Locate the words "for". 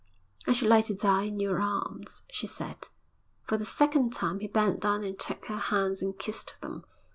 3.43-3.55